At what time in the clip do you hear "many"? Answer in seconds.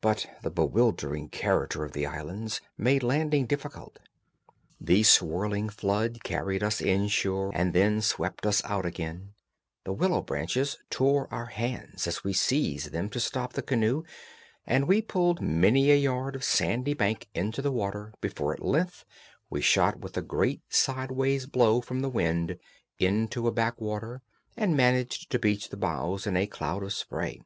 15.42-15.90